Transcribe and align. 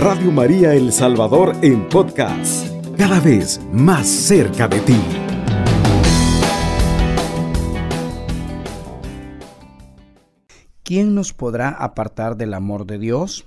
Radio 0.00 0.32
María 0.32 0.72
El 0.72 0.94
Salvador 0.94 1.54
en 1.60 1.86
podcast, 1.86 2.66
cada 2.96 3.20
vez 3.20 3.60
más 3.70 4.08
cerca 4.08 4.66
de 4.66 4.80
ti. 4.80 4.98
¿Quién 10.82 11.14
nos 11.14 11.34
podrá 11.34 11.68
apartar 11.68 12.38
del 12.38 12.54
amor 12.54 12.86
de 12.86 12.98
Dios? 12.98 13.44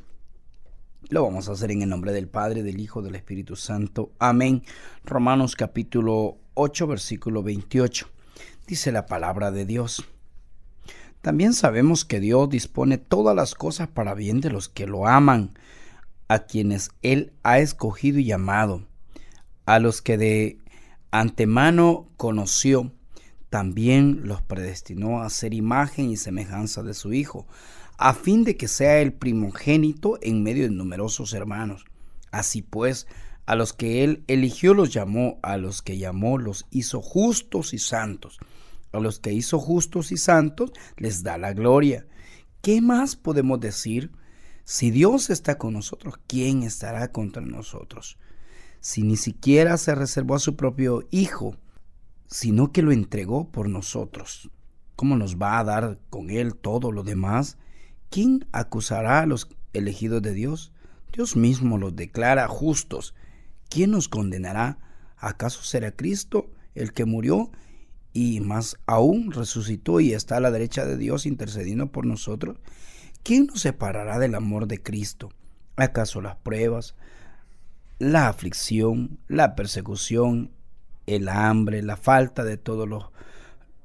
Lo 1.09 1.23
vamos 1.23 1.49
a 1.49 1.53
hacer 1.53 1.71
en 1.71 1.81
el 1.81 1.89
nombre 1.89 2.13
del 2.13 2.27
Padre, 2.27 2.61
del 2.61 2.79
Hijo, 2.79 3.01
del 3.01 3.15
Espíritu 3.15 3.55
Santo. 3.55 4.11
Amén. 4.19 4.61
Romanos 5.05 5.55
capítulo 5.55 6.37
8, 6.53 6.85
versículo 6.85 7.41
28. 7.41 8.07
Dice 8.67 8.91
la 8.91 9.07
palabra 9.07 9.49
de 9.49 9.65
Dios. 9.65 10.05
También 11.23 11.53
sabemos 11.53 12.05
que 12.05 12.19
Dios 12.19 12.47
dispone 12.47 12.99
todas 12.99 13.35
las 13.35 13.55
cosas 13.55 13.87
para 13.87 14.13
bien 14.13 14.39
de 14.39 14.51
los 14.51 14.69
que 14.69 14.85
lo 14.85 15.07
aman, 15.07 15.55
a 16.27 16.39
quienes 16.39 16.91
Él 17.01 17.33
ha 17.43 17.59
escogido 17.59 18.19
y 18.19 18.25
llamado, 18.25 18.87
a 19.65 19.79
los 19.79 20.01
que 20.01 20.17
de 20.17 20.57
antemano 21.11 22.09
conoció, 22.17 22.91
también 23.49 24.21
los 24.23 24.41
predestinó 24.41 25.21
a 25.21 25.29
ser 25.29 25.53
imagen 25.53 26.09
y 26.09 26.17
semejanza 26.17 26.81
de 26.83 26.93
su 26.93 27.13
Hijo, 27.13 27.47
a 27.97 28.13
fin 28.13 28.43
de 28.43 28.57
que 28.57 28.67
sea 28.67 28.99
el 28.99 29.13
primogénito 29.13 30.17
en 30.21 30.43
medio 30.43 30.63
de 30.63 30.71
numerosos 30.71 31.33
hermanos. 31.33 31.85
Así 32.31 32.63
pues, 32.63 33.07
a 33.45 33.55
los 33.55 33.73
que 33.73 34.03
Él 34.03 34.23
eligió 34.27 34.73
los 34.73 34.91
llamó, 34.91 35.39
a 35.43 35.57
los 35.57 35.81
que 35.81 35.97
llamó 35.97 36.37
los 36.37 36.65
hizo 36.71 37.01
justos 37.01 37.73
y 37.73 37.77
santos 37.77 38.39
a 38.93 38.99
los 38.99 39.19
que 39.19 39.33
hizo 39.33 39.59
justos 39.59 40.11
y 40.11 40.17
santos 40.17 40.71
les 40.97 41.23
da 41.23 41.37
la 41.37 41.53
gloria. 41.53 42.05
¿Qué 42.61 42.79
más 42.79 43.15
podemos 43.15 43.59
decir? 43.59 44.11
Si 44.65 44.91
Dios 44.91 45.29
está 45.29 45.57
con 45.57 45.73
nosotros, 45.73 46.15
¿quién 46.25 46.63
estará 46.63 47.11
contra 47.11 47.41
nosotros? 47.41 48.17
Si 48.79 49.03
ni 49.03 49.17
siquiera 49.17 49.77
se 49.77 49.93
reservó 49.93 50.35
a 50.35 50.39
su 50.39 50.55
propio 50.55 51.07
Hijo, 51.11 51.57
sino 52.27 52.71
que 52.71 52.81
lo 52.81 52.91
entregó 52.91 53.49
por 53.51 53.67
nosotros, 53.67 54.49
¿cómo 54.95 55.17
nos 55.17 55.37
va 55.37 55.59
a 55.59 55.63
dar 55.63 55.99
con 56.09 56.29
Él 56.29 56.55
todo 56.55 56.91
lo 56.91 57.03
demás? 57.03 57.57
¿Quién 58.09 58.47
acusará 58.51 59.19
a 59.19 59.25
los 59.25 59.49
elegidos 59.73 60.21
de 60.21 60.33
Dios? 60.33 60.71
Dios 61.11 61.35
mismo 61.35 61.77
los 61.77 61.95
declara 61.95 62.47
justos. 62.47 63.13
¿Quién 63.69 63.91
nos 63.91 64.07
condenará? 64.07 64.79
¿Acaso 65.17 65.61
será 65.63 65.91
Cristo 65.91 66.49
el 66.73 66.93
que 66.93 67.05
murió 67.05 67.51
y 68.13 68.39
más 68.39 68.77
aún 68.85 69.31
resucitó 69.31 69.99
y 69.99 70.13
está 70.13 70.37
a 70.37 70.39
la 70.39 70.51
derecha 70.51 70.85
de 70.85 70.97
Dios 70.97 71.25
intercediendo 71.25 71.91
por 71.91 72.05
nosotros, 72.05 72.57
¿quién 73.23 73.47
nos 73.47 73.61
separará 73.61 74.19
del 74.19 74.35
amor 74.35 74.67
de 74.67 74.81
Cristo? 74.81 75.31
¿Acaso 75.75 76.21
las 76.21 76.35
pruebas, 76.35 76.95
la 77.97 78.27
aflicción, 78.27 79.17
la 79.27 79.55
persecución, 79.55 80.51
el 81.07 81.29
hambre, 81.29 81.81
la 81.81 81.97
falta 81.97 82.43
de 82.43 82.57
todos 82.57 82.87
los, 82.87 83.05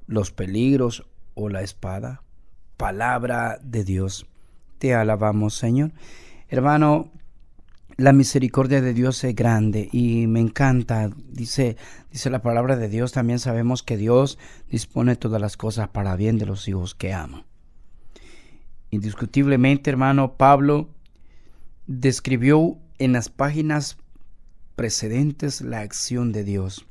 los 0.06 0.32
peligros 0.32 1.06
o 1.34 1.48
la 1.48 1.62
espada? 1.62 2.22
Palabra 2.76 3.58
de 3.62 3.84
Dios. 3.84 4.26
Te 4.78 4.94
alabamos, 4.94 5.54
Señor. 5.54 5.92
Hermano, 6.48 7.10
la 7.96 8.12
misericordia 8.12 8.80
de 8.80 8.94
Dios 8.94 9.24
es 9.24 9.34
grande 9.34 9.88
y 9.90 10.28
me 10.28 10.40
encanta. 10.40 11.10
Dice, 11.30 11.76
dice 12.12 12.30
la 12.30 12.42
palabra 12.42 12.76
de 12.76 12.88
Dios, 12.88 13.10
también 13.12 13.40
sabemos 13.40 13.82
que 13.82 13.96
Dios 13.96 14.38
dispone 14.70 15.16
todas 15.16 15.40
las 15.40 15.56
cosas 15.56 15.88
para 15.88 16.14
bien 16.14 16.38
de 16.38 16.46
los 16.46 16.68
hijos 16.68 16.94
que 16.94 17.12
ama. 17.12 17.47
Indiscutiblemente, 18.90 19.90
hermano, 19.90 20.36
Pablo 20.36 20.88
describió 21.86 22.78
en 22.98 23.12
las 23.12 23.28
páginas 23.28 23.98
precedentes 24.76 25.60
la 25.60 25.80
acción 25.80 26.32
de 26.32 26.44
Dios. 26.44 26.86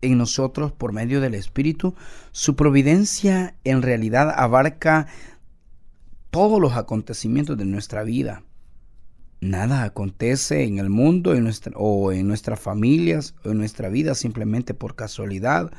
En 0.00 0.18
nosotros, 0.18 0.72
por 0.72 0.92
medio 0.92 1.20
del 1.20 1.34
Espíritu, 1.34 1.94
su 2.30 2.54
providencia 2.56 3.54
en 3.64 3.82
realidad 3.82 4.32
abarca 4.36 5.06
todos 6.30 6.60
los 6.60 6.74
acontecimientos 6.74 7.56
de 7.56 7.64
nuestra 7.64 8.04
vida 8.04 8.42
nada 9.40 9.84
acontece 9.84 10.64
en 10.64 10.78
el 10.78 10.90
mundo 10.90 11.34
en 11.34 11.44
nuestra, 11.44 11.72
o 11.76 12.12
en 12.12 12.26
nuestras 12.26 12.58
familias 12.58 13.34
o 13.44 13.50
en 13.50 13.58
nuestra 13.58 13.88
vida 13.88 14.14
simplemente 14.14 14.74
por 14.74 14.96
casualidad 14.96 15.70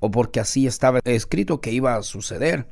o 0.00 0.10
porque 0.10 0.40
así 0.40 0.66
estaba 0.66 1.00
escrito 1.04 1.60
que 1.60 1.72
iba 1.72 1.96
a 1.96 2.02
suceder. 2.02 2.66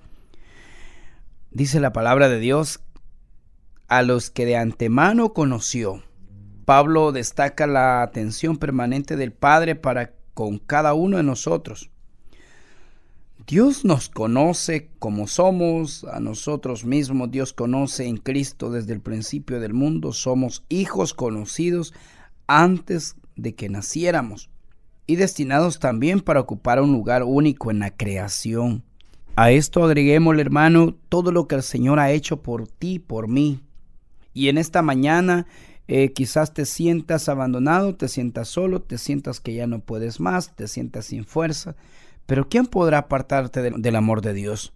Dice 1.55 1.81
la 1.81 1.93
palabra 1.93 2.31
de 2.31 2.39
Dios 2.39 2.81
a 3.87 4.01
los 4.01 4.31
que 4.31 4.47
de 4.47 4.57
antemano 4.57 5.35
conoció. 5.35 6.03
Pablo 6.65 7.13
destaca 7.13 7.67
la 7.67 8.03
atención 8.03 8.57
permanente 8.57 9.17
del 9.17 9.33
Padre 9.33 9.75
para 9.75 10.15
con 10.33 10.59
cada 10.59 10.95
uno 10.95 11.19
de 11.19 11.23
nosotros. 11.23 11.91
Dios 13.47 13.85
nos 13.85 14.09
conoce 14.09 14.89
como 14.99 15.27
somos, 15.27 16.05
a 16.05 16.21
nosotros 16.21 16.87
mismos 16.87 17.31
Dios 17.31 17.53
conoce 17.53 18.07
en 18.07 18.17
Cristo 18.17 18.71
desde 18.71 18.95
el 18.95 19.01
principio 19.01 19.61
del 19.61 19.75
mundo, 19.75 20.13
somos 20.13 20.65
hijos 20.71 21.13
conocidos 21.13 21.93
antes 22.47 23.17
de 23.37 23.55
que 23.55 23.69
naciéramos 23.69 24.49
y 25.07 25.17
destinados 25.17 25.81
también 25.81 26.21
para 26.21 26.41
ocupar 26.41 26.81
un 26.81 26.93
lugar 26.93 27.25
único 27.25 27.71
en 27.71 27.81
la 27.81 27.95
creación. 27.95 28.85
A 29.35 29.51
esto 29.51 29.83
agreguemos, 29.83 30.39
hermano, 30.39 30.95
todo 31.09 31.33
lo 31.33 31.49
que 31.49 31.55
el 31.55 31.63
Señor 31.63 31.99
ha 31.99 32.11
hecho 32.11 32.43
por 32.43 32.69
ti, 32.69 32.99
por 32.99 33.29
mí. 33.29 33.61
Y 34.35 34.49
en 34.49 34.59
esta 34.59 34.83
mañana 34.83 35.47
eh, 35.89 36.13
quizás 36.13 36.53
te 36.53 36.67
sientas 36.67 37.31
abandonado, 37.31 37.95
te 37.95 38.09
sientas 38.09 38.49
solo, 38.49 38.83
te 38.83 38.99
sientas 38.99 39.41
que 39.41 39.55
ya 39.55 39.67
no 39.67 39.81
puedes 39.81 40.21
más, 40.21 40.55
te 40.55 40.69
sientas 40.69 41.07
sin 41.07 41.25
fuerza. 41.25 41.77
Pero 42.27 42.49
¿quién 42.49 42.67
podrá 42.67 42.99
apartarte 42.99 43.63
del, 43.63 43.97
amor 43.97 44.21
de 44.21 44.35
Dios? 44.35 44.75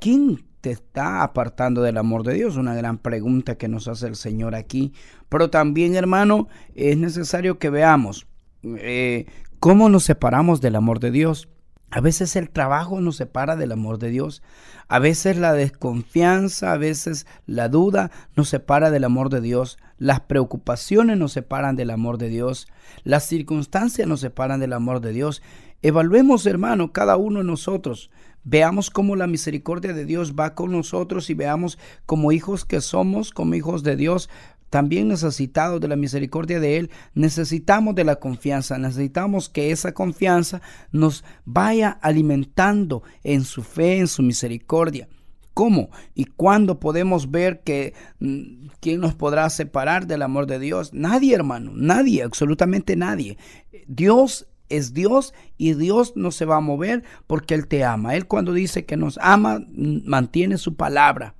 ¿Quién 0.00 0.44
te 0.60 0.72
está 0.72 1.22
apartando 1.22 1.80
del 1.82 1.96
amor 1.96 2.24
de 2.24 2.34
Dios? 2.34 2.56
Una 2.56 2.74
gran 2.74 2.98
pregunta 2.98 3.56
que 3.56 3.68
nos 3.68 3.86
hace 3.86 4.08
el 4.08 4.16
Señor 4.16 4.56
aquí. 4.56 4.92
Pero 5.28 5.48
también, 5.48 5.94
hermano, 5.94 6.48
es 6.74 6.98
necesario 6.98 7.58
que 7.60 7.70
veamos 7.70 8.26
eh, 8.64 9.26
cómo 9.60 9.88
nos 9.88 10.04
separamos 10.04 10.60
del 10.60 10.74
amor 10.74 10.98
de 10.98 11.12
Dios. 11.12 11.48
A 11.96 12.02
veces 12.02 12.36
el 12.36 12.50
trabajo 12.50 13.00
nos 13.00 13.16
separa 13.16 13.56
del 13.56 13.72
amor 13.72 13.98
de 13.98 14.10
Dios. 14.10 14.42
A 14.86 14.98
veces 14.98 15.38
la 15.38 15.54
desconfianza, 15.54 16.72
a 16.74 16.76
veces 16.76 17.26
la 17.46 17.70
duda 17.70 18.10
nos 18.36 18.50
separa 18.50 18.90
del 18.90 19.04
amor 19.04 19.30
de 19.30 19.40
Dios. 19.40 19.78
Las 19.96 20.20
preocupaciones 20.20 21.16
nos 21.16 21.32
separan 21.32 21.74
del 21.74 21.88
amor 21.88 22.18
de 22.18 22.28
Dios. 22.28 22.68
Las 23.02 23.24
circunstancias 23.24 24.06
nos 24.06 24.20
separan 24.20 24.60
del 24.60 24.74
amor 24.74 25.00
de 25.00 25.14
Dios. 25.14 25.40
Evaluemos, 25.80 26.44
hermano, 26.44 26.92
cada 26.92 27.16
uno 27.16 27.38
de 27.38 27.46
nosotros. 27.46 28.10
Veamos 28.44 28.90
cómo 28.90 29.16
la 29.16 29.26
misericordia 29.26 29.94
de 29.94 30.04
Dios 30.04 30.34
va 30.38 30.54
con 30.54 30.72
nosotros 30.72 31.30
y 31.30 31.34
veamos 31.34 31.78
como 32.04 32.30
hijos 32.30 32.66
que 32.66 32.82
somos, 32.82 33.32
como 33.32 33.54
hijos 33.54 33.82
de 33.82 33.96
Dios, 33.96 34.28
también 34.70 35.08
necesitados 35.08 35.80
de 35.80 35.88
la 35.88 35.96
misericordia 35.96 36.60
de 36.60 36.78
Él, 36.78 36.90
necesitamos 37.14 37.94
de 37.94 38.04
la 38.04 38.16
confianza, 38.16 38.78
necesitamos 38.78 39.48
que 39.48 39.70
esa 39.70 39.92
confianza 39.92 40.60
nos 40.92 41.24
vaya 41.44 41.90
alimentando 42.02 43.02
en 43.22 43.44
su 43.44 43.62
fe, 43.62 43.98
en 43.98 44.08
su 44.08 44.22
misericordia. 44.22 45.08
¿Cómo 45.54 45.88
y 46.14 46.26
cuándo 46.26 46.80
podemos 46.80 47.30
ver 47.30 47.62
que 47.62 47.94
mm, 48.18 48.66
quién 48.80 49.00
nos 49.00 49.14
podrá 49.14 49.48
separar 49.48 50.06
del 50.06 50.20
amor 50.20 50.46
de 50.46 50.58
Dios? 50.58 50.92
Nadie, 50.92 51.34
hermano, 51.34 51.72
nadie, 51.74 52.22
absolutamente 52.22 52.94
nadie. 52.94 53.38
Dios 53.86 54.46
es 54.68 54.92
Dios 54.92 55.32
y 55.56 55.72
Dios 55.72 56.12
no 56.14 56.30
se 56.30 56.44
va 56.44 56.56
a 56.56 56.60
mover 56.60 57.04
porque 57.26 57.54
Él 57.54 57.68
te 57.68 57.84
ama. 57.84 58.16
Él 58.16 58.26
cuando 58.26 58.52
dice 58.52 58.84
que 58.84 58.98
nos 58.98 59.18
ama, 59.22 59.64
mantiene 59.74 60.58
su 60.58 60.76
palabra. 60.76 61.34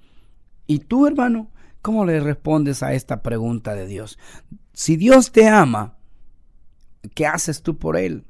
Y 0.67 0.79
tú, 0.79 1.07
hermano, 1.07 1.51
¿cómo 1.87 2.05
le 2.05 2.19
respondes 2.19 2.83
a 2.83 2.95
esta 2.95 3.23
pregunta 3.23 3.77
de 3.77 3.87
Dios? 3.87 4.19
Si 4.73 4.97
Dios 4.97 5.31
te 5.31 5.47
ama, 5.47 5.95
¿qué 7.15 7.29
haces 7.29 7.63
tú 7.63 7.79
por 7.79 7.97
Él? 7.97 8.25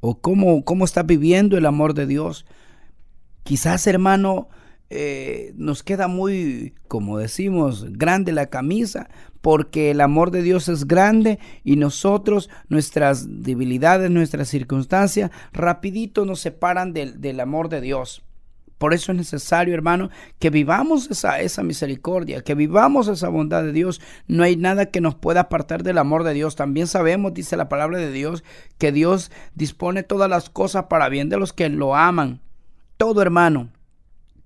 ¿O 0.00 0.20
cómo, 0.20 0.62
cómo 0.62 0.84
estás 0.84 1.06
viviendo 1.06 1.56
el 1.56 1.64
amor 1.64 1.94
de 1.94 2.06
Dios? 2.06 2.44
Quizás, 3.44 3.86
hermano, 3.86 4.50
eh, 4.90 5.54
nos 5.56 5.82
queda 5.82 6.06
muy, 6.06 6.74
como 6.86 7.16
decimos, 7.16 7.86
grande 7.92 8.30
la 8.32 8.50
camisa, 8.50 9.08
porque 9.40 9.90
el 9.90 10.02
amor 10.02 10.30
de 10.30 10.42
Dios 10.42 10.68
es 10.68 10.86
grande 10.86 11.38
y 11.64 11.76
nosotros, 11.76 12.50
nuestras 12.68 13.42
debilidades, 13.42 14.10
nuestras 14.10 14.48
circunstancias, 14.48 15.30
rapidito 15.54 16.26
nos 16.26 16.40
separan 16.40 16.92
del, 16.92 17.22
del 17.22 17.40
amor 17.40 17.70
de 17.70 17.80
Dios. 17.80 18.22
Por 18.78 18.94
eso 18.94 19.12
es 19.12 19.18
necesario, 19.18 19.74
hermano, 19.74 20.08
que 20.38 20.50
vivamos 20.50 21.10
esa, 21.10 21.62
misericordia, 21.62 22.42
que 22.42 22.54
vivamos 22.54 23.08
esa 23.08 23.28
bondad 23.28 23.64
de 23.64 23.72
Dios. 23.72 24.00
No 24.28 24.44
hay 24.44 24.56
nada 24.56 24.86
que 24.86 25.00
nos 25.00 25.16
pueda 25.16 25.40
apartar 25.42 25.82
del 25.82 25.98
amor 25.98 26.22
de 26.22 26.32
Dios. 26.32 26.54
También 26.56 26.86
sabemos, 26.86 27.34
dice 27.34 27.56
la 27.56 27.68
palabra 27.68 27.98
de 27.98 28.12
Dios, 28.12 28.44
que 28.78 28.92
Dios 28.92 29.32
dispone 29.54 30.04
todas 30.04 30.30
las 30.30 30.48
cosas 30.48 30.84
para 30.84 31.08
bien 31.08 31.28
de 31.28 31.38
los 31.38 31.52
que 31.52 31.68
lo 31.68 31.96
aman. 31.96 32.40
Todo, 32.96 33.20
hermano, 33.20 33.70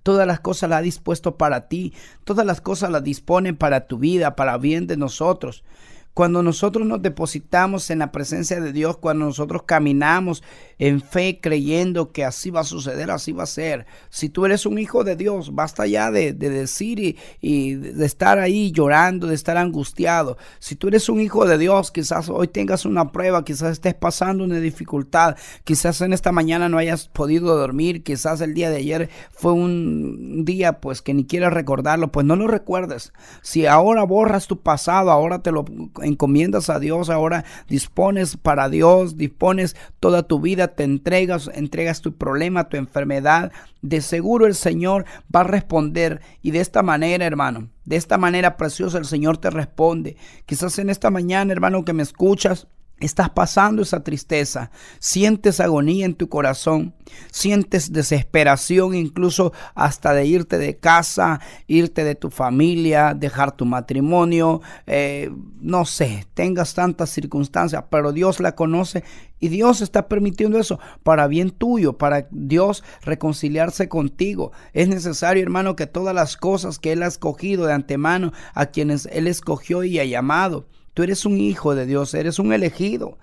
Todas 0.03 0.27
las 0.27 0.41
cosas 0.41 0.69
las 0.69 0.79
ha 0.79 0.81
dispuesto 0.81 1.37
para 1.37 1.69
ti. 1.69 1.93
Todas 2.25 2.45
las 2.45 2.59
cosas 2.59 2.91
las 2.91 3.03
dispone 3.03 3.53
para 3.53 3.87
tu 3.87 3.97
vida, 3.97 4.35
para 4.35 4.57
bien 4.57 4.85
de 4.85 4.97
nosotros. 4.97 5.63
Cuando 6.13 6.43
nosotros 6.43 6.85
nos 6.85 7.01
depositamos 7.01 7.89
en 7.89 7.99
la 7.99 8.11
presencia 8.11 8.61
de 8.61 8.71
Dios, 8.71 8.97
cuando 8.97 9.25
nosotros 9.25 9.63
caminamos 9.65 10.43
en 10.77 11.01
fe 11.01 11.39
creyendo 11.41 12.11
que 12.11 12.23
así 12.23 12.51
va 12.51 12.61
a 12.61 12.65
suceder, 12.65 13.09
así 13.09 13.31
va 13.31 13.43
a 13.43 13.47
ser. 13.47 13.87
Si 14.09 14.29
tú 14.29 14.45
eres 14.45 14.65
un 14.65 14.77
hijo 14.77 15.03
de 15.03 15.15
Dios, 15.15 15.55
basta 15.55 15.87
ya 15.87 16.11
de, 16.11 16.33
decir 16.33 17.17
y, 17.41 17.73
de 17.73 18.05
estar 18.05 18.37
ahí 18.37 18.71
llorando, 18.71 19.27
de 19.27 19.35
estar 19.35 19.57
angustiado. 19.57 20.37
Si 20.59 20.75
tú 20.75 20.89
eres 20.89 21.09
un 21.09 21.19
hijo 21.19 21.45
de 21.45 21.57
Dios, 21.57 21.89
quizás 21.89 22.29
hoy 22.29 22.47
tengas 22.47 22.85
una 22.85 23.11
prueba, 23.11 23.43
quizás 23.43 23.71
estés 23.71 23.95
pasando 23.95 24.43
una 24.43 24.59
dificultad, 24.59 25.35
quizás 25.63 26.01
en 26.01 26.13
esta 26.13 26.31
mañana 26.31 26.69
no 26.69 26.77
hayas 26.77 27.07
podido 27.07 27.57
dormir, 27.57 28.03
quizás 28.03 28.41
el 28.41 28.53
día 28.53 28.69
de 28.69 28.77
ayer 28.77 29.09
fue 29.31 29.53
un 29.53 30.45
día 30.45 30.79
pues 30.79 31.01
que 31.01 31.13
ni 31.13 31.25
quieres 31.25 31.53
recordarlo, 31.53 32.11
pues 32.11 32.25
no 32.25 32.35
lo 32.35 32.47
recuerdes. 32.47 33.13
Si 33.41 33.65
ahora 33.65 34.03
borras 34.03 34.47
tu 34.47 34.59
pasado, 34.61 35.09
ahora 35.09 35.39
te 35.39 35.51
lo 35.51 35.65
encomiendas 36.03 36.69
a 36.69 36.79
Dios, 36.79 37.09
ahora 37.09 37.45
dispones 37.67 38.37
para 38.37 38.69
Dios, 38.69 39.17
dispones 39.17 39.75
toda 39.99 40.23
tu 40.23 40.39
vida, 40.39 40.69
te 40.69 40.83
entregas, 40.83 41.49
entregas 41.53 42.01
tu 42.01 42.15
problema, 42.15 42.69
tu 42.69 42.77
enfermedad, 42.77 43.51
de 43.81 44.01
seguro 44.01 44.45
el 44.45 44.55
Señor 44.55 45.05
va 45.33 45.41
a 45.41 45.45
responder. 45.45 46.21
Y 46.41 46.51
de 46.51 46.59
esta 46.59 46.83
manera, 46.83 47.25
hermano, 47.25 47.69
de 47.85 47.95
esta 47.95 48.17
manera 48.17 48.57
preciosa 48.57 48.97
el 48.97 49.05
Señor 49.05 49.37
te 49.37 49.49
responde. 49.49 50.15
Quizás 50.45 50.79
en 50.79 50.89
esta 50.89 51.09
mañana, 51.09 51.51
hermano, 51.51 51.85
que 51.85 51.93
me 51.93 52.03
escuchas, 52.03 52.67
Estás 52.99 53.29
pasando 53.29 53.81
esa 53.81 54.01
tristeza, 54.01 54.71
sientes 54.99 55.59
agonía 55.59 56.05
en 56.05 56.13
tu 56.13 56.29
corazón, 56.29 56.93
sientes 57.31 57.91
desesperación 57.91 58.95
incluso 58.95 59.51
hasta 59.75 60.13
de 60.13 60.25
irte 60.25 60.57
de 60.57 60.77
casa, 60.77 61.41
irte 61.67 62.05
de 62.05 62.15
tu 62.15 62.29
familia, 62.29 63.13
dejar 63.13 63.51
tu 63.57 63.65
matrimonio, 63.65 64.61
eh, 64.87 65.31
no 65.59 65.83
sé, 65.83 66.25
tengas 66.33 66.75
tantas 66.75 67.09
circunstancias, 67.09 67.83
pero 67.89 68.13
Dios 68.13 68.39
la 68.39 68.55
conoce 68.55 69.03
y 69.39 69.49
Dios 69.49 69.81
está 69.81 70.07
permitiendo 70.07 70.57
eso 70.57 70.79
para 71.03 71.27
bien 71.27 71.49
tuyo, 71.49 71.97
para 71.97 72.27
Dios 72.31 72.85
reconciliarse 73.01 73.89
contigo. 73.89 74.53
Es 74.71 74.87
necesario, 74.87 75.43
hermano, 75.43 75.75
que 75.75 75.87
todas 75.87 76.15
las 76.15 76.37
cosas 76.37 76.79
que 76.79 76.93
Él 76.93 77.03
ha 77.03 77.07
escogido 77.07 77.65
de 77.65 77.73
antemano, 77.73 78.31
a 78.53 78.67
quienes 78.67 79.07
Él 79.07 79.27
escogió 79.27 79.83
y 79.83 79.99
ha 79.99 80.05
llamado, 80.05 80.67
Tú 80.93 81.03
eres 81.03 81.25
un 81.25 81.39
hijo 81.39 81.75
de 81.75 81.85
Dios, 81.85 82.13
eres 82.13 82.39
un 82.39 82.53
elegido. 82.53 83.17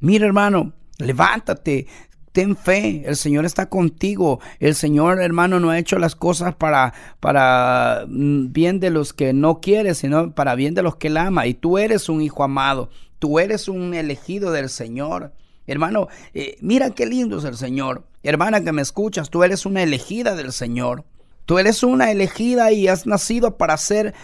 Mira, 0.00 0.26
hermano, 0.26 0.72
levántate, 0.98 1.86
ten 2.32 2.54
fe, 2.54 3.02
el 3.06 3.16
Señor 3.16 3.46
está 3.46 3.70
contigo. 3.70 4.40
El 4.60 4.74
Señor, 4.74 5.22
hermano, 5.22 5.58
no 5.58 5.70
ha 5.70 5.78
hecho 5.78 5.98
las 5.98 6.14
cosas 6.14 6.54
para, 6.54 6.92
para 7.20 8.04
mm, 8.06 8.52
bien 8.52 8.78
de 8.78 8.90
los 8.90 9.14
que 9.14 9.32
no 9.32 9.60
quiere, 9.60 9.94
sino 9.94 10.34
para 10.34 10.54
bien 10.54 10.74
de 10.74 10.82
los 10.82 10.96
que 10.96 11.06
Él 11.06 11.16
ama. 11.16 11.46
Y 11.46 11.54
tú 11.54 11.78
eres 11.78 12.10
un 12.10 12.20
hijo 12.20 12.44
amado, 12.44 12.90
tú 13.18 13.38
eres 13.38 13.68
un 13.68 13.94
elegido 13.94 14.52
del 14.52 14.68
Señor. 14.68 15.32
Hermano, 15.66 16.08
eh, 16.34 16.58
mira 16.60 16.90
qué 16.90 17.06
lindo 17.06 17.38
es 17.38 17.44
el 17.44 17.56
Señor. 17.56 18.04
Hermana 18.22 18.62
que 18.62 18.72
me 18.72 18.82
escuchas, 18.82 19.30
tú 19.30 19.42
eres 19.42 19.64
una 19.64 19.82
elegida 19.82 20.36
del 20.36 20.52
Señor. 20.52 21.04
Tú 21.46 21.58
eres 21.58 21.82
una 21.84 22.10
elegida 22.10 22.72
y 22.72 22.88
has 22.88 23.06
nacido 23.06 23.56
para 23.56 23.76
ser 23.76 24.14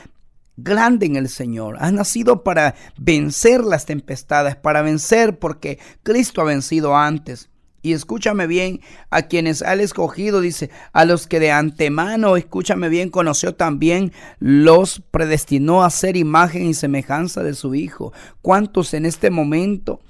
grande 0.56 1.06
en 1.06 1.16
el 1.16 1.28
Señor. 1.28 1.76
Has 1.81 1.93
nacido 1.93 2.43
para 2.44 2.75
vencer 2.99 3.62
las 3.64 3.87
tempestades, 3.87 4.56
para 4.56 4.82
vencer 4.82 5.38
porque 5.38 5.78
Cristo 6.02 6.40
ha 6.40 6.44
vencido 6.44 6.96
antes. 6.96 7.49
Y 7.84 7.94
escúchame 7.94 8.46
bien, 8.46 8.81
a 9.10 9.22
quienes 9.22 9.60
ha 9.62 9.75
escogido, 9.75 10.40
dice, 10.40 10.70
a 10.93 11.04
los 11.04 11.26
que 11.26 11.40
de 11.40 11.50
antemano, 11.50 12.37
escúchame 12.37 12.88
bien, 12.88 13.10
conoció 13.10 13.56
también, 13.56 14.12
los 14.38 15.02
predestinó 15.10 15.82
a 15.82 15.90
ser 15.90 16.16
imagen 16.16 16.66
y 16.66 16.75
semejanza 16.75 17.43
de 17.43 17.55
su 17.55 17.75
Hijo. 17.75 18.12
¿Cuántos 18.40 18.94
en 18.94 19.05
este 19.05 19.31
momento, 19.31 20.00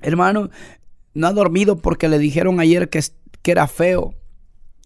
hermano, 0.00 0.50
no 1.14 1.26
ha 1.26 1.32
dormido 1.32 1.76
porque 1.78 2.08
le 2.08 2.20
dijeron 2.20 2.60
ayer 2.60 2.88
que, 2.88 3.02
que 3.42 3.50
era 3.50 3.66
feo? 3.66 4.14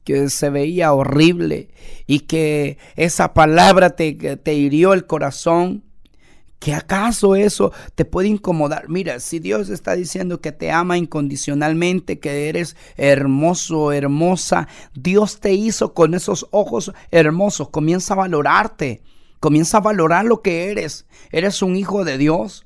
Que 0.07 0.31
se 0.31 0.51
veía 0.51 0.93
horrible 0.93 1.69
y 2.07 2.21
que 2.21 2.79
esa 2.95 3.35
palabra 3.35 3.91
te, 3.91 4.15
te 4.15 4.55
hirió 4.55 4.93
el 4.95 5.05
corazón, 5.05 5.83
¿Que 6.59 6.73
acaso 6.73 7.37
eso 7.37 7.71
te 7.95 8.07
puede 8.07 8.29
incomodar? 8.29 8.89
Mira, 8.89 9.21
si 9.21 9.41
Dios 9.41 9.69
está 9.69 9.95
diciendo 9.95 10.41
que 10.41 10.53
te 10.53 10.71
ama 10.71 10.97
incondicionalmente, 10.97 12.19
que 12.19 12.49
eres 12.49 12.77
hermoso, 12.97 13.93
hermosa, 13.93 14.67
Dios 14.95 15.39
te 15.39 15.53
hizo 15.53 15.93
con 15.93 16.15
esos 16.15 16.47
ojos 16.53 16.93
hermosos. 17.11 17.69
Comienza 17.69 18.15
a 18.15 18.17
valorarte, 18.17 19.03
comienza 19.39 19.77
a 19.77 19.83
valorar 19.83 20.25
lo 20.25 20.41
que 20.41 20.71
eres. 20.71 21.05
Eres 21.31 21.61
un 21.61 21.77
hijo 21.77 22.07
de 22.07 22.17
Dios. 22.17 22.66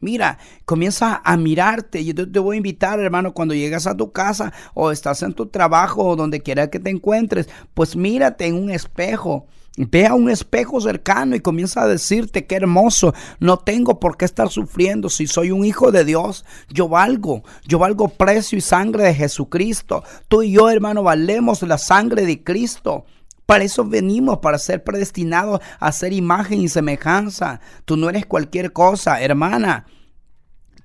Mira, 0.00 0.38
comienza 0.64 1.20
a 1.22 1.36
mirarte. 1.36 2.04
Yo 2.04 2.14
te 2.14 2.38
voy 2.38 2.56
a 2.56 2.58
invitar, 2.58 2.98
hermano, 3.00 3.34
cuando 3.34 3.54
llegas 3.54 3.86
a 3.86 3.96
tu 3.96 4.12
casa 4.12 4.52
o 4.74 4.90
estás 4.90 5.22
en 5.22 5.34
tu 5.34 5.46
trabajo 5.46 6.04
o 6.04 6.16
donde 6.16 6.40
quiera 6.40 6.70
que 6.70 6.80
te 6.80 6.90
encuentres, 6.90 7.48
pues 7.74 7.96
mírate 7.96 8.46
en 8.46 8.54
un 8.54 8.70
espejo. 8.70 9.46
Ve 9.76 10.06
a 10.06 10.14
un 10.14 10.28
espejo 10.28 10.80
cercano 10.80 11.36
y 11.36 11.40
comienza 11.40 11.82
a 11.82 11.86
decirte 11.86 12.46
qué 12.46 12.56
hermoso. 12.56 13.14
No 13.38 13.58
tengo 13.58 14.00
por 14.00 14.16
qué 14.16 14.24
estar 14.24 14.48
sufriendo. 14.48 15.08
Si 15.08 15.26
soy 15.26 15.50
un 15.50 15.64
hijo 15.64 15.92
de 15.92 16.04
Dios, 16.04 16.44
yo 16.70 16.88
valgo. 16.88 17.44
Yo 17.66 17.78
valgo 17.78 18.08
precio 18.08 18.58
y 18.58 18.62
sangre 18.62 19.04
de 19.04 19.14
Jesucristo. 19.14 20.02
Tú 20.28 20.42
y 20.42 20.52
yo, 20.52 20.70
hermano, 20.70 21.02
valemos 21.02 21.62
la 21.62 21.78
sangre 21.78 22.26
de 22.26 22.42
Cristo. 22.42 23.04
Para 23.50 23.64
eso 23.64 23.84
venimos, 23.84 24.38
para 24.38 24.58
ser 24.58 24.84
predestinados 24.84 25.60
a 25.80 25.90
ser 25.90 26.12
imagen 26.12 26.60
y 26.60 26.68
semejanza. 26.68 27.60
Tú 27.84 27.96
no 27.96 28.08
eres 28.08 28.24
cualquier 28.24 28.72
cosa, 28.72 29.20
hermana. 29.20 29.86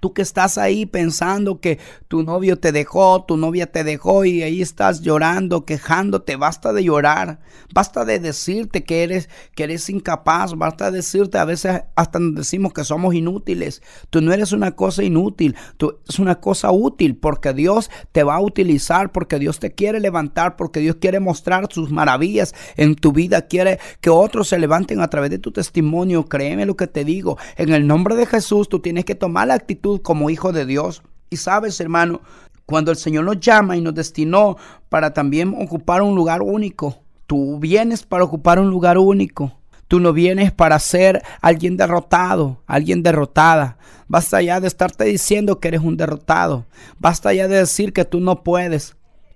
Tú 0.05 0.13
que 0.13 0.21
estás 0.21 0.59
ahí 0.59 0.85
pensando 0.85 1.59
que 1.59 1.79
tu 2.07 2.21
novio 2.21 2.59
te 2.59 2.71
dejó, 2.71 3.23
tu 3.23 3.37
novia 3.37 3.71
te 3.71 3.83
dejó 3.83 4.23
y 4.23 4.43
ahí 4.43 4.61
estás 4.61 5.01
llorando, 5.01 5.65
quejándote, 5.65 6.35
basta 6.35 6.73
de 6.73 6.83
llorar, 6.83 7.39
basta 7.73 8.05
de 8.05 8.19
decirte 8.19 8.83
que 8.83 9.01
eres 9.01 9.31
que 9.55 9.63
eres 9.63 9.89
incapaz, 9.89 10.53
basta 10.53 10.91
de 10.91 10.97
decirte 10.97 11.39
a 11.39 11.45
veces 11.45 11.81
hasta 11.95 12.19
nos 12.19 12.35
decimos 12.35 12.71
que 12.71 12.83
somos 12.83 13.15
inútiles. 13.15 13.81
Tú 14.11 14.21
no 14.21 14.31
eres 14.31 14.51
una 14.51 14.73
cosa 14.73 15.01
inútil, 15.01 15.55
tú 15.77 15.97
es 16.07 16.19
una 16.19 16.39
cosa 16.39 16.71
útil 16.71 17.15
porque 17.15 17.53
Dios 17.53 17.89
te 18.11 18.23
va 18.23 18.35
a 18.35 18.41
utilizar, 18.41 19.11
porque 19.11 19.39
Dios 19.39 19.57
te 19.57 19.73
quiere 19.73 19.99
levantar, 19.99 20.55
porque 20.55 20.81
Dios 20.81 20.97
quiere 21.01 21.19
mostrar 21.19 21.67
sus 21.71 21.89
maravillas 21.89 22.53
en 22.77 22.93
tu 22.93 23.11
vida, 23.11 23.47
quiere 23.47 23.79
que 24.01 24.11
otros 24.11 24.49
se 24.49 24.59
levanten 24.59 25.01
a 25.01 25.09
través 25.09 25.31
de 25.31 25.39
tu 25.39 25.51
testimonio. 25.51 26.25
Créeme 26.25 26.67
lo 26.67 26.75
que 26.75 26.85
te 26.85 27.03
digo, 27.03 27.39
en 27.57 27.73
el 27.73 27.87
nombre 27.87 28.15
de 28.15 28.27
Jesús 28.27 28.69
tú 28.69 28.81
tienes 28.81 29.03
que 29.03 29.15
tomar 29.15 29.47
la 29.47 29.55
actitud 29.55 29.94
como 30.01 30.29
hijo 30.29 30.51
de 30.51 30.65
Dios. 30.65 31.03
Y 31.29 31.37
sabes, 31.37 31.79
hermano, 31.79 32.21
cuando 32.65 32.91
el 32.91 32.97
Señor 32.97 33.25
nos 33.25 33.39
llama 33.39 33.77
y 33.77 33.81
nos 33.81 33.93
destinó 33.93 34.57
para 34.89 35.13
también 35.13 35.55
ocupar 35.59 36.01
un 36.01 36.15
lugar 36.15 36.41
único, 36.41 36.97
tú 37.27 37.59
vienes 37.59 38.03
para 38.03 38.23
ocupar 38.23 38.59
un 38.59 38.69
lugar 38.69 38.97
único. 38.97 39.51
Tú 39.87 39.99
no 39.99 40.13
vienes 40.13 40.51
para 40.51 40.79
ser 40.79 41.21
alguien 41.41 41.77
derrotado, 41.77 42.63
alguien 42.65 43.03
derrotada. 43.03 43.77
Basta 44.07 44.41
ya 44.41 44.59
de 44.59 44.67
estarte 44.67 45.03
diciendo 45.03 45.59
que 45.59 45.67
eres 45.67 45.81
un 45.81 45.95
derrotado. 45.95 46.65
Basta 46.97 47.33
ya 47.33 47.47
de 47.47 47.57
decir 47.57 47.93
que 47.93 48.03
tú 48.03 48.19
no 48.19 48.43
puedes. 48.43 48.95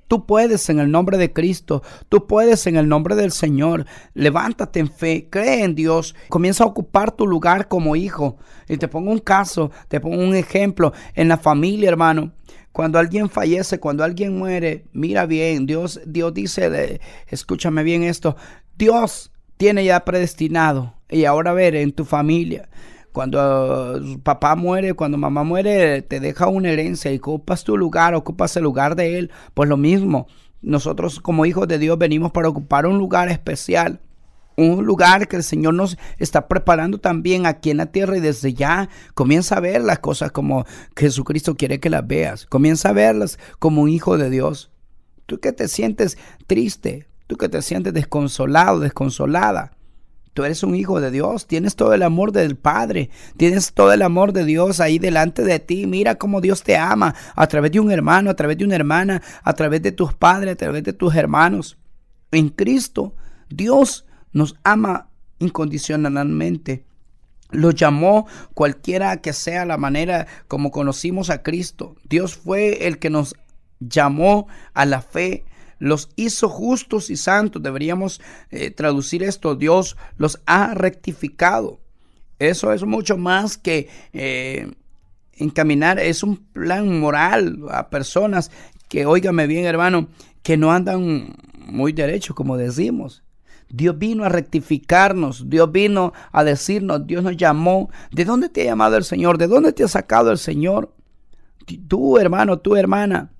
Tú 0.09 0.25
puedes 0.25 0.67
en 0.71 0.79
el 0.79 0.89
nombre 0.89 1.19
de 1.19 1.31
Cristo, 1.31 1.83
tú 2.09 2.25
puedes 2.25 2.65
en 2.65 2.77
el 2.77 2.89
nombre 2.89 3.15
del 3.15 3.31
Señor. 3.31 3.85
Levántate 4.15 4.79
en 4.79 4.89
fe, 4.89 5.27
cree 5.29 5.63
en 5.63 5.75
Dios, 5.75 6.15
comienza 6.29 6.63
a 6.63 6.67
ocupar 6.67 7.11
tu 7.11 7.27
lugar 7.27 7.67
como 7.67 7.95
hijo. 7.95 8.39
Y 8.67 8.77
te 8.77 8.87
pongo 8.87 9.11
un 9.11 9.19
caso, 9.19 9.69
te 9.87 9.99
pongo 9.99 10.17
un 10.17 10.33
ejemplo 10.33 10.93
en 11.13 11.27
la 11.27 11.37
familia, 11.37 11.89
hermano. 11.89 12.31
Cuando 12.71 12.97
alguien 12.97 13.29
fallece, 13.29 13.79
cuando 13.79 14.03
alguien 14.03 14.35
muere, 14.35 14.85
mira 14.93 15.27
bien, 15.27 15.67
Dios, 15.67 16.01
Dios 16.07 16.33
dice, 16.33 16.99
escúchame 17.27 17.83
bien 17.83 18.01
esto, 18.01 18.35
Dios 18.79 19.31
tiene 19.57 19.85
ya 19.85 20.03
predestinado. 20.05 20.95
Y 21.07 21.25
ahora 21.25 21.53
ver 21.53 21.75
en 21.75 21.91
tu 21.91 22.03
familia, 22.03 22.67
cuando 23.19 24.01
papá 24.23 24.55
muere, 24.55 24.93
cuando 24.93 25.17
mamá 25.17 25.43
muere, 25.43 26.01
te 26.03 26.21
deja 26.21 26.47
una 26.47 26.69
herencia 26.69 27.11
y 27.11 27.17
ocupas 27.17 27.65
tu 27.65 27.75
lugar, 27.75 28.15
ocupas 28.15 28.55
el 28.55 28.63
lugar 28.63 28.95
de 28.95 29.19
él. 29.19 29.31
Pues 29.53 29.67
lo 29.67 29.75
mismo, 29.75 30.27
nosotros 30.61 31.19
como 31.19 31.45
hijos 31.45 31.67
de 31.67 31.79
Dios 31.79 31.97
venimos 31.97 32.31
para 32.31 32.47
ocupar 32.47 32.85
un 32.85 32.97
lugar 32.97 33.27
especial. 33.27 33.99
Un 34.55 34.85
lugar 34.85 35.27
que 35.27 35.35
el 35.35 35.43
Señor 35.43 35.73
nos 35.73 35.97
está 36.17 36.47
preparando 36.47 36.97
también 36.97 37.45
aquí 37.45 37.71
en 37.71 37.75
la 37.75 37.87
tierra 37.87 38.15
y 38.15 38.21
desde 38.21 38.53
ya 38.53 38.87
comienza 39.15 39.57
a 39.57 39.59
ver 39.59 39.81
las 39.81 39.99
cosas 39.99 40.31
como 40.31 40.65
Jesucristo 40.95 41.55
quiere 41.55 41.81
que 41.81 41.89
las 41.89 42.07
veas. 42.07 42.45
Comienza 42.45 42.87
a 42.87 42.93
verlas 42.93 43.37
como 43.59 43.81
un 43.81 43.89
hijo 43.89 44.17
de 44.17 44.29
Dios. 44.29 44.71
Tú 45.25 45.41
que 45.41 45.51
te 45.51 45.67
sientes 45.67 46.17
triste, 46.47 47.09
tú 47.27 47.35
que 47.35 47.49
te 47.49 47.61
sientes 47.61 47.93
desconsolado, 47.93 48.79
desconsolada. 48.79 49.73
Tú 50.33 50.43
eres 50.43 50.63
un 50.63 50.75
hijo 50.75 51.01
de 51.01 51.11
Dios, 51.11 51.47
tienes 51.47 51.75
todo 51.75 51.93
el 51.93 52.03
amor 52.03 52.31
del 52.31 52.55
Padre, 52.55 53.09
tienes 53.37 53.73
todo 53.73 53.91
el 53.91 54.01
amor 54.01 54.31
de 54.31 54.45
Dios 54.45 54.79
ahí 54.79 54.99
delante 54.99 55.43
de 55.43 55.59
ti. 55.59 55.87
Mira 55.87 56.15
cómo 56.15 56.39
Dios 56.39 56.63
te 56.63 56.77
ama 56.77 57.15
a 57.35 57.47
través 57.47 57.71
de 57.71 57.79
un 57.79 57.91
hermano, 57.91 58.29
a 58.29 58.35
través 58.35 58.57
de 58.57 58.65
una 58.65 58.75
hermana, 58.75 59.21
a 59.43 59.53
través 59.53 59.81
de 59.81 59.91
tus 59.91 60.13
padres, 60.13 60.53
a 60.53 60.57
través 60.57 60.83
de 60.83 60.93
tus 60.93 61.15
hermanos. 61.15 61.77
En 62.31 62.49
Cristo, 62.49 63.15
Dios 63.49 64.05
nos 64.31 64.55
ama 64.63 65.09
incondicionalmente. 65.39 66.85
Lo 67.51 67.71
llamó 67.71 68.27
cualquiera 68.53 69.17
que 69.17 69.33
sea 69.33 69.65
la 69.65 69.77
manera 69.77 70.27
como 70.47 70.69
conocimos 70.69 71.31
a 71.31 71.41
Cristo. 71.41 71.95
Dios 72.07 72.35
fue 72.35 72.87
el 72.87 72.99
que 72.99 73.09
nos 73.09 73.35
llamó 73.79 74.47
a 74.73 74.85
la 74.85 75.01
fe, 75.01 75.45
los 75.79 76.09
hizo 76.15 76.49
justos 76.49 77.09
y 77.09 77.17
santos. 77.17 77.63
Deberíamos 77.63 78.21
eh, 78.51 78.69
traducir 78.71 79.23
esto. 79.23 79.55
Dios 79.55 79.97
los 80.17 80.39
ha 80.45 80.73
rectificado. 80.75 81.79
Eso 82.37 82.71
es 82.71 82.83
mucho 82.83 83.17
más 83.17 83.57
que 83.57 83.89
eh, 84.13 84.71
encaminar. 85.33 85.99
Es 85.99 86.23
un 86.23 86.37
plan 86.37 86.99
moral 86.99 87.59
a 87.71 87.89
personas 87.89 88.51
que, 88.87 89.05
óigame 89.05 89.47
bien 89.47 89.65
hermano, 89.65 90.07
que 90.43 90.57
no 90.57 90.71
andan 90.71 91.35
muy 91.57 91.93
derechos, 91.93 92.35
como 92.35 92.57
decimos. 92.57 93.23
Dios 93.71 93.99
vino 93.99 94.23
a 94.23 94.29
rectificarnos, 94.29 95.47
Dios 95.47 95.71
vino 95.71 96.11
a 96.31 96.43
decirnos, 96.43 97.05
Dios 97.05 97.23
nos 97.23 97.37
llamó. 97.37 97.89
¿De 98.11 98.25
dónde 98.25 98.49
te 98.49 98.61
ha 98.61 98.65
llamado 98.65 98.97
el 98.97 99.03
Señor? 99.03 99.37
¿De 99.37 99.47
dónde 99.47 99.73
te 99.73 99.83
ha 99.83 99.87
sacado 99.87 100.31
el 100.31 100.39
Señor? 100.39 100.93
Tú, 101.87 102.17
hermano, 102.17 102.57
tú, 102.57 102.75
hermana. 102.75 103.31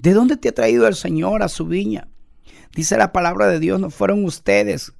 ¿De 0.00 0.12
dónde 0.12 0.36
te 0.36 0.50
ha 0.50 0.54
traído 0.54 0.86
el 0.86 0.94
Señor 0.94 1.42
a 1.42 1.48
su 1.48 1.66
viña? 1.66 2.06
Dice 2.74 2.96
la 2.96 3.12
palabra 3.12 3.48
de 3.48 3.58
Dios, 3.58 3.80
no 3.80 3.90
fueron 3.90 4.24
ustedes. 4.24 4.92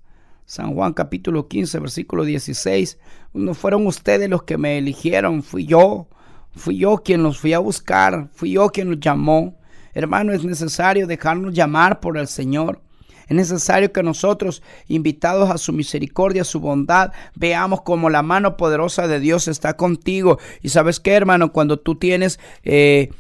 San 0.45 0.75
Juan 0.75 0.93
capítulo 0.93 1.47
15, 1.47 1.78
versículo 1.78 2.25
16. 2.25 2.99
No 3.33 3.55
fueron 3.55 3.87
ustedes 3.87 4.28
los 4.28 4.43
que 4.43 4.59
me 4.59 4.76
eligieron, 4.76 5.45
fui 5.45 5.67
yo. 5.67 6.09
Fui 6.57 6.78
yo 6.78 6.97
quien 7.05 7.23
los 7.23 7.38
fui 7.38 7.52
a 7.52 7.61
buscar, 7.61 8.28
fui 8.33 8.52
yo 8.52 8.71
quien 8.71 8.90
los 8.90 8.99
llamó. 8.99 9.61
Hermano, 9.95 10.33
es 10.33 10.43
necesario 10.43 11.07
dejarnos 11.07 11.55
llamar 11.55 12.00
por 12.00 12.19
el 12.19 12.26
Señor. 12.26 12.83
Es 13.28 13.37
necesario 13.37 13.93
que 13.93 14.02
nosotros, 14.02 14.64
invitados 14.88 15.50
a 15.50 15.59
su 15.59 15.73
misericordia, 15.73 16.43
a 16.43 16.47
su 16.47 16.59
bondad, 16.59 17.12
veamos 17.37 17.83
como 17.83 18.11
la 18.11 18.23
mano 18.23 18.57
poderosa 18.57 19.07
de 19.07 19.21
Dios 19.21 19.47
está 19.47 19.76
contigo. 19.76 20.38
Y 20.61 20.71
sabes 20.71 20.99
qué, 20.99 21.12
hermano, 21.12 21.52
cuando 21.52 21.78
tú 21.78 21.95
tienes... 21.95 22.40
Eh, 22.64 23.11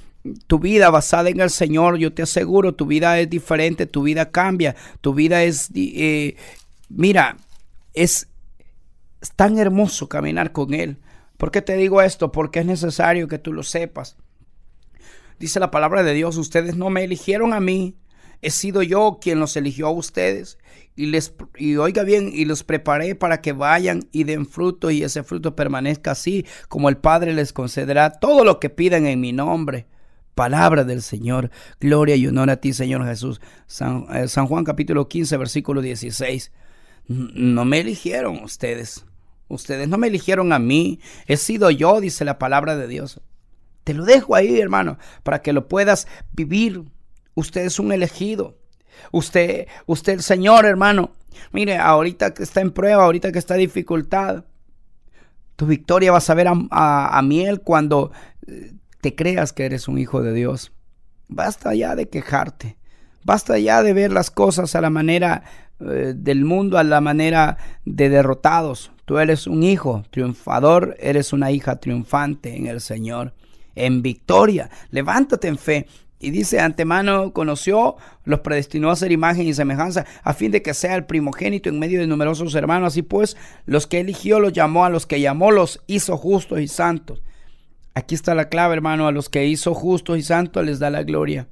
tu 0.46 0.58
vida 0.58 0.90
basada 0.90 1.28
en 1.28 1.40
el 1.40 1.50
Señor, 1.50 1.98
yo 1.98 2.12
te 2.12 2.22
aseguro, 2.22 2.74
tu 2.74 2.86
vida 2.86 3.18
es 3.18 3.28
diferente, 3.28 3.86
tu 3.86 4.02
vida 4.02 4.30
cambia, 4.30 4.76
tu 5.00 5.14
vida 5.14 5.42
es, 5.42 5.70
eh, 5.74 6.36
mira, 6.88 7.36
es, 7.94 8.28
tan 9.36 9.58
hermoso 9.58 10.08
caminar 10.08 10.52
con 10.52 10.74
Él. 10.74 10.98
¿Por 11.36 11.50
qué 11.50 11.62
te 11.62 11.76
digo 11.76 12.02
esto? 12.02 12.32
Porque 12.32 12.60
es 12.60 12.66
necesario 12.66 13.28
que 13.28 13.38
tú 13.38 13.52
lo 13.52 13.62
sepas. 13.62 14.16
Dice 15.38 15.60
la 15.60 15.70
palabra 15.70 16.02
de 16.02 16.14
Dios, 16.14 16.36
ustedes 16.36 16.76
no 16.76 16.90
me 16.90 17.04
eligieron 17.04 17.52
a 17.52 17.60
mí, 17.60 17.96
he 18.42 18.50
sido 18.50 18.82
yo 18.82 19.18
quien 19.20 19.40
los 19.40 19.56
eligió 19.56 19.88
a 19.88 19.92
ustedes 19.92 20.58
y 20.96 21.06
les 21.06 21.32
y 21.56 21.76
oiga 21.76 22.02
bien 22.02 22.30
y 22.32 22.44
los 22.44 22.64
preparé 22.64 23.14
para 23.14 23.40
que 23.40 23.52
vayan 23.52 24.08
y 24.10 24.24
den 24.24 24.46
fruto 24.46 24.90
y 24.90 25.02
ese 25.02 25.22
fruto 25.22 25.54
permanezca 25.54 26.12
así 26.12 26.44
como 26.68 26.88
el 26.88 26.96
Padre 26.96 27.34
les 27.34 27.52
concederá 27.52 28.10
todo 28.10 28.44
lo 28.44 28.58
que 28.58 28.70
pidan 28.70 29.06
en 29.06 29.20
mi 29.20 29.32
nombre 29.32 29.86
palabra 30.38 30.84
del 30.84 31.02
Señor. 31.02 31.50
Gloria 31.80 32.14
y 32.14 32.24
honor 32.28 32.48
a 32.50 32.58
ti, 32.58 32.72
Señor 32.72 33.04
Jesús. 33.04 33.40
San, 33.66 34.06
eh, 34.14 34.28
Juan 34.28 34.62
capítulo 34.62 35.08
15, 35.08 35.36
versículo 35.36 35.80
16. 35.82 36.52
No 37.08 37.64
me 37.64 37.80
eligieron 37.80 38.44
ustedes. 38.44 39.04
Ustedes 39.48 39.88
no 39.88 39.98
me 39.98 40.06
eligieron 40.06 40.52
a 40.52 40.60
mí. 40.60 41.00
He 41.26 41.36
sido 41.36 41.72
yo, 41.72 42.00
dice 42.00 42.24
la 42.24 42.38
palabra 42.38 42.76
de 42.76 42.86
Dios. 42.86 43.20
Te 43.82 43.94
lo 43.94 44.04
dejo 44.04 44.36
ahí, 44.36 44.60
hermano, 44.60 44.98
para 45.24 45.42
que 45.42 45.52
lo 45.52 45.66
puedas 45.66 46.06
vivir. 46.32 46.84
Usted 47.34 47.62
es 47.62 47.80
un 47.80 47.90
elegido. 47.90 48.58
Usted, 49.10 49.66
usted 49.86 50.12
el 50.12 50.22
Señor, 50.22 50.66
hermano. 50.66 51.10
Mire, 51.50 51.78
ahorita 51.78 52.32
que 52.32 52.44
está 52.44 52.60
en 52.60 52.70
prueba, 52.70 53.02
ahorita 53.02 53.32
que 53.32 53.40
está 53.40 53.54
en 53.54 53.60
dificultad, 53.60 54.44
tu 55.56 55.66
victoria 55.66 56.12
va 56.12 56.18
a 56.18 56.68
a, 56.70 57.18
a 57.18 57.22
miel 57.22 57.60
cuando 57.62 58.12
eh, 58.46 58.72
creas 59.14 59.52
que 59.52 59.64
eres 59.64 59.88
un 59.88 59.98
hijo 59.98 60.22
de 60.22 60.32
Dios. 60.32 60.72
Basta 61.28 61.74
ya 61.74 61.94
de 61.94 62.08
quejarte. 62.08 62.76
Basta 63.24 63.58
ya 63.58 63.82
de 63.82 63.92
ver 63.92 64.12
las 64.12 64.30
cosas 64.30 64.74
a 64.74 64.80
la 64.80 64.90
manera 64.90 65.44
eh, 65.80 66.14
del 66.16 66.44
mundo, 66.44 66.78
a 66.78 66.84
la 66.84 67.00
manera 67.00 67.58
de 67.84 68.08
derrotados. 68.08 68.90
Tú 69.04 69.18
eres 69.18 69.46
un 69.46 69.62
hijo 69.62 70.04
triunfador, 70.10 70.96
eres 70.98 71.32
una 71.32 71.50
hija 71.50 71.76
triunfante 71.76 72.56
en 72.56 72.66
el 72.66 72.80
Señor, 72.80 73.34
en 73.74 74.02
victoria. 74.02 74.70
Levántate 74.90 75.48
en 75.48 75.58
fe. 75.58 75.86
Y 76.20 76.30
dice, 76.30 76.58
antemano 76.58 77.32
conoció, 77.32 77.96
los 78.24 78.40
predestinó 78.40 78.90
a 78.90 78.96
ser 78.96 79.12
imagen 79.12 79.46
y 79.46 79.54
semejanza, 79.54 80.04
a 80.24 80.34
fin 80.34 80.50
de 80.50 80.62
que 80.62 80.74
sea 80.74 80.96
el 80.96 81.04
primogénito 81.04 81.68
en 81.68 81.78
medio 81.78 82.00
de 82.00 82.08
numerosos 82.08 82.54
hermanos. 82.56 82.88
Así 82.88 83.02
pues, 83.02 83.36
los 83.66 83.86
que 83.86 84.00
eligió 84.00 84.40
los 84.40 84.52
llamó, 84.52 84.84
a 84.84 84.90
los 84.90 85.06
que 85.06 85.20
llamó 85.20 85.52
los 85.52 85.80
hizo 85.86 86.16
justos 86.16 86.60
y 86.60 86.66
santos. 86.66 87.22
Aquí 87.98 88.14
está 88.14 88.36
la 88.36 88.48
clave, 88.48 88.74
hermano. 88.74 89.08
A 89.08 89.12
los 89.12 89.28
que 89.28 89.46
hizo 89.46 89.74
justos 89.74 90.18
y 90.18 90.22
santos 90.22 90.64
les 90.64 90.78
da 90.78 90.88
la 90.88 91.02
gloria. 91.02 91.48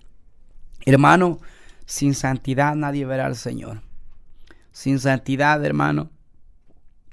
Hermano, 0.84 1.40
sin 1.86 2.14
santidad 2.14 2.76
nadie 2.76 3.04
verá 3.04 3.26
al 3.26 3.34
Señor. 3.34 3.82
Sin 4.70 5.00
santidad, 5.00 5.64
hermano, 5.64 6.08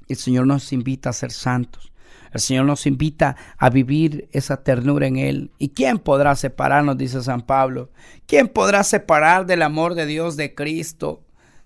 el 0.08 0.16
Señor 0.16 0.46
nos 0.46 0.72
invita 0.72 1.10
a 1.10 1.12
ser 1.12 1.32
santos. 1.32 1.92
El 2.32 2.38
Señor 2.38 2.66
nos 2.66 2.86
invita 2.86 3.34
a 3.58 3.70
vivir 3.70 4.28
esa 4.30 4.62
ternura 4.62 5.08
en 5.08 5.16
Él. 5.16 5.50
¿Y 5.58 5.70
quién 5.70 5.98
podrá 5.98 6.36
separarnos? 6.36 6.96
Dice 6.96 7.20
San 7.20 7.42
Pablo. 7.42 7.90
¿Quién 8.26 8.46
podrá 8.46 8.84
separar 8.84 9.46
del 9.46 9.62
amor 9.62 9.96
de 9.96 10.06
Dios 10.06 10.36
de 10.36 10.54
Cristo? 10.54 11.24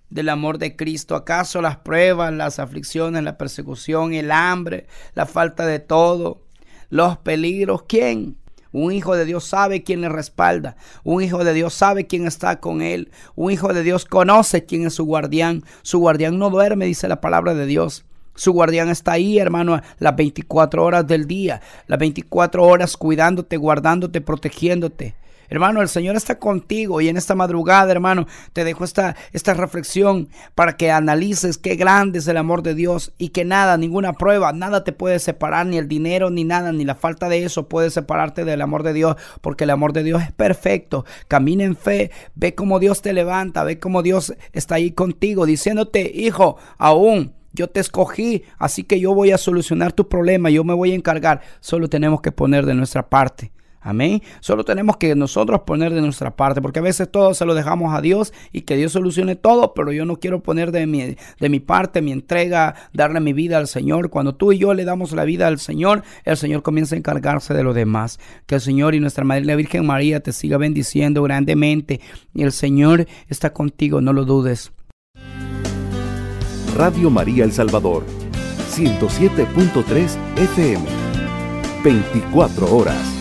Del 0.08 0.30
amor 0.30 0.56
de 0.56 0.74
Cristo. 0.74 1.16
¿Acaso 1.16 1.60
las 1.60 1.76
pruebas, 1.76 2.32
las 2.32 2.60
aflicciones, 2.60 3.22
la 3.22 3.36
persecución, 3.36 4.14
el 4.14 4.30
hambre, 4.30 4.86
la 5.12 5.26
falta 5.26 5.66
de 5.66 5.80
todo? 5.80 6.47
Los 6.90 7.18
peligros. 7.18 7.82
¿Quién? 7.88 8.36
Un 8.70 8.92
hijo 8.92 9.16
de 9.16 9.24
Dios 9.24 9.44
sabe 9.44 9.82
quién 9.82 10.02
le 10.02 10.08
respalda. 10.08 10.76
Un 11.02 11.22
hijo 11.22 11.42
de 11.42 11.54
Dios 11.54 11.72
sabe 11.74 12.06
quién 12.06 12.26
está 12.26 12.60
con 12.60 12.82
él. 12.82 13.10
Un 13.34 13.50
hijo 13.50 13.72
de 13.72 13.82
Dios 13.82 14.04
conoce 14.04 14.66
quién 14.66 14.86
es 14.86 14.94
su 14.94 15.04
guardián. 15.04 15.64
Su 15.82 15.98
guardián 15.98 16.38
no 16.38 16.50
duerme, 16.50 16.86
dice 16.86 17.08
la 17.08 17.20
palabra 17.20 17.54
de 17.54 17.66
Dios. 17.66 18.04
Su 18.34 18.52
guardián 18.52 18.88
está 18.88 19.12
ahí, 19.12 19.38
hermano, 19.38 19.80
las 19.98 20.14
24 20.14 20.84
horas 20.84 21.06
del 21.06 21.26
día. 21.26 21.60
Las 21.86 21.98
24 21.98 22.62
horas 22.62 22.96
cuidándote, 22.96 23.56
guardándote, 23.56 24.20
protegiéndote. 24.20 25.16
Hermano, 25.50 25.80
el 25.80 25.88
Señor 25.88 26.16
está 26.16 26.38
contigo 26.38 27.00
y 27.00 27.08
en 27.08 27.16
esta 27.16 27.34
madrugada, 27.34 27.90
hermano, 27.90 28.26
te 28.52 28.64
dejo 28.64 28.84
esta, 28.84 29.16
esta 29.32 29.54
reflexión 29.54 30.28
para 30.54 30.76
que 30.76 30.90
analices 30.90 31.58
qué 31.58 31.76
grande 31.76 32.18
es 32.18 32.28
el 32.28 32.36
amor 32.36 32.62
de 32.62 32.74
Dios 32.74 33.12
y 33.18 33.30
que 33.30 33.44
nada, 33.44 33.76
ninguna 33.76 34.12
prueba, 34.12 34.52
nada 34.52 34.84
te 34.84 34.92
puede 34.92 35.18
separar, 35.18 35.66
ni 35.66 35.78
el 35.78 35.88
dinero, 35.88 36.30
ni 36.30 36.44
nada, 36.44 36.72
ni 36.72 36.84
la 36.84 36.94
falta 36.94 37.28
de 37.28 37.44
eso 37.44 37.68
puede 37.68 37.90
separarte 37.90 38.44
del 38.44 38.60
amor 38.60 38.82
de 38.82 38.92
Dios, 38.92 39.16
porque 39.40 39.64
el 39.64 39.70
amor 39.70 39.92
de 39.92 40.02
Dios 40.02 40.22
es 40.22 40.32
perfecto. 40.32 41.04
Camina 41.28 41.64
en 41.64 41.76
fe, 41.76 42.10
ve 42.34 42.54
cómo 42.54 42.78
Dios 42.78 43.02
te 43.02 43.12
levanta, 43.12 43.64
ve 43.64 43.78
cómo 43.78 44.02
Dios 44.02 44.34
está 44.52 44.76
ahí 44.76 44.90
contigo, 44.90 45.46
diciéndote, 45.46 46.10
hijo, 46.14 46.58
aún 46.76 47.32
yo 47.52 47.68
te 47.68 47.80
escogí, 47.80 48.44
así 48.58 48.84
que 48.84 49.00
yo 49.00 49.14
voy 49.14 49.32
a 49.32 49.38
solucionar 49.38 49.92
tu 49.92 50.08
problema, 50.08 50.50
yo 50.50 50.64
me 50.64 50.74
voy 50.74 50.92
a 50.92 50.94
encargar. 50.94 51.40
Solo 51.60 51.88
tenemos 51.88 52.20
que 52.20 52.32
poner 52.32 52.66
de 52.66 52.74
nuestra 52.74 53.08
parte. 53.08 53.50
Amén. 53.80 54.22
Solo 54.40 54.64
tenemos 54.64 54.96
que 54.96 55.14
nosotros 55.14 55.60
poner 55.62 55.94
de 55.94 56.00
nuestra 56.00 56.34
parte, 56.34 56.60
porque 56.60 56.80
a 56.80 56.82
veces 56.82 57.10
todo 57.10 57.34
se 57.34 57.44
lo 57.44 57.54
dejamos 57.54 57.94
a 57.94 58.00
Dios 58.00 58.32
y 58.52 58.62
que 58.62 58.76
Dios 58.76 58.92
solucione 58.92 59.36
todo, 59.36 59.74
pero 59.74 59.92
yo 59.92 60.04
no 60.04 60.16
quiero 60.16 60.42
poner 60.42 60.72
de 60.72 60.86
mi, 60.86 61.16
de 61.38 61.48
mi 61.48 61.60
parte, 61.60 62.02
mi 62.02 62.12
entrega, 62.12 62.74
darle 62.92 63.20
mi 63.20 63.32
vida 63.32 63.58
al 63.58 63.68
Señor. 63.68 64.10
Cuando 64.10 64.34
tú 64.34 64.52
y 64.52 64.58
yo 64.58 64.74
le 64.74 64.84
damos 64.84 65.12
la 65.12 65.24
vida 65.24 65.46
al 65.46 65.58
Señor, 65.58 66.02
el 66.24 66.36
Señor 66.36 66.62
comienza 66.62 66.94
a 66.94 66.98
encargarse 66.98 67.54
de 67.54 67.62
lo 67.62 67.72
demás. 67.72 68.18
Que 68.46 68.56
el 68.56 68.60
Señor 68.60 68.94
y 68.94 69.00
nuestra 69.00 69.24
Madre 69.24 69.44
la 69.44 69.56
Virgen 69.56 69.86
María 69.86 70.20
te 70.20 70.32
siga 70.32 70.58
bendiciendo 70.58 71.22
grandemente 71.22 72.00
y 72.34 72.42
el 72.42 72.52
Señor 72.52 73.06
está 73.28 73.52
contigo, 73.52 74.00
no 74.00 74.12
lo 74.12 74.24
dudes. 74.24 74.72
Radio 76.76 77.10
María 77.10 77.44
El 77.44 77.52
Salvador, 77.52 78.04
107.3 78.76 80.16
FM, 80.36 80.84
24 81.82 82.76
horas. 82.76 83.17